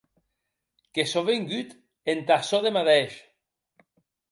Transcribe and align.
Que 0.93 1.03
sò 1.11 1.21
vengut 1.27 1.69
entà 2.15 2.37
çò 2.47 2.57
de 2.65 2.71
madeish. 2.75 3.19